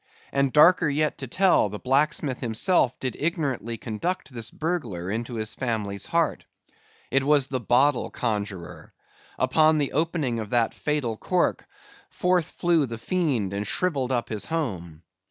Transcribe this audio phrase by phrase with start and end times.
[0.31, 5.53] And darker yet to tell, the blacksmith himself did ignorantly conduct this burglar into his
[5.53, 6.43] family's heart.
[7.11, 8.93] It was the Bottle Conjuror!
[9.37, 11.67] Upon the opening of that fatal cork,
[12.09, 15.03] forth flew the fiend, and shrivelled up his home.